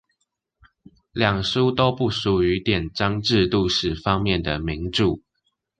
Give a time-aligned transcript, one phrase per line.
[1.11, 5.19] 兩書都不屬於典章制度史方面的名著